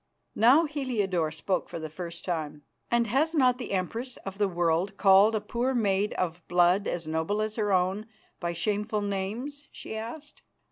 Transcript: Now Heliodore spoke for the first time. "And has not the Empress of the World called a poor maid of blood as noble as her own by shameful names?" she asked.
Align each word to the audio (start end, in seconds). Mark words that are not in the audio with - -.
Now 0.33 0.65
Heliodore 0.65 1.29
spoke 1.29 1.69
for 1.69 1.77
the 1.77 1.87
first 1.87 2.25
time. 2.25 2.63
"And 2.89 3.05
has 3.05 3.35
not 3.35 3.59
the 3.59 3.71
Empress 3.71 4.17
of 4.25 4.39
the 4.39 4.47
World 4.47 4.97
called 4.97 5.35
a 5.35 5.39
poor 5.39 5.75
maid 5.75 6.13
of 6.13 6.41
blood 6.47 6.87
as 6.87 7.05
noble 7.05 7.39
as 7.39 7.55
her 7.55 7.71
own 7.71 8.07
by 8.39 8.51
shameful 8.53 9.03
names?" 9.03 9.67
she 9.71 9.95
asked. 9.95 10.41